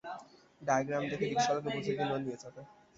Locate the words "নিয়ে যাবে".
2.23-2.61